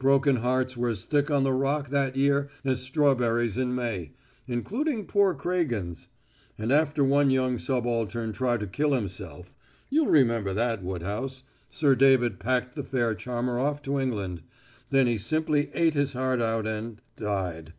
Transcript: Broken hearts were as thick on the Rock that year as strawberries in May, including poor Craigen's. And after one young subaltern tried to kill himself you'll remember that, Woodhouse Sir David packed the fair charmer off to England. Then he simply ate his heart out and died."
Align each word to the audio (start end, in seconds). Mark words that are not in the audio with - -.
Broken 0.00 0.34
hearts 0.34 0.76
were 0.76 0.88
as 0.88 1.04
thick 1.04 1.30
on 1.30 1.44
the 1.44 1.52
Rock 1.52 1.90
that 1.90 2.16
year 2.16 2.48
as 2.64 2.80
strawberries 2.80 3.56
in 3.56 3.76
May, 3.76 4.10
including 4.48 5.06
poor 5.06 5.36
Craigen's. 5.36 6.08
And 6.58 6.72
after 6.72 7.04
one 7.04 7.30
young 7.30 7.58
subaltern 7.58 8.32
tried 8.32 8.58
to 8.58 8.66
kill 8.66 8.92
himself 8.92 9.52
you'll 9.88 10.08
remember 10.10 10.52
that, 10.52 10.82
Woodhouse 10.82 11.44
Sir 11.70 11.94
David 11.94 12.40
packed 12.40 12.74
the 12.74 12.82
fair 12.82 13.14
charmer 13.14 13.60
off 13.60 13.80
to 13.82 14.00
England. 14.00 14.42
Then 14.90 15.06
he 15.06 15.16
simply 15.16 15.70
ate 15.72 15.94
his 15.94 16.12
heart 16.12 16.40
out 16.40 16.66
and 16.66 17.00
died." 17.14 17.72